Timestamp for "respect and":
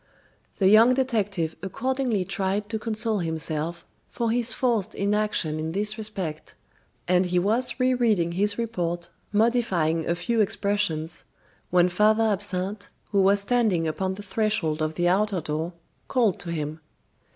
5.95-7.27